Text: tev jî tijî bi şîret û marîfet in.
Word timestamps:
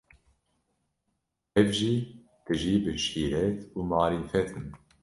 tev 1.53 1.69
jî 1.77 1.95
tijî 2.45 2.75
bi 2.83 2.93
şîret 3.05 3.59
û 3.77 3.79
marîfet 3.89 4.49
in. 4.59 4.67